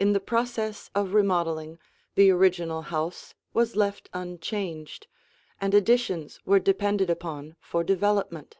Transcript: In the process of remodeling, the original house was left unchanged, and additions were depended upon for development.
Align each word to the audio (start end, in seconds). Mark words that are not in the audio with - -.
In 0.00 0.14
the 0.14 0.18
process 0.18 0.90
of 0.96 1.14
remodeling, 1.14 1.78
the 2.16 2.28
original 2.32 2.82
house 2.82 3.34
was 3.52 3.76
left 3.76 4.10
unchanged, 4.12 5.06
and 5.60 5.74
additions 5.74 6.40
were 6.44 6.58
depended 6.58 7.08
upon 7.08 7.54
for 7.60 7.84
development. 7.84 8.56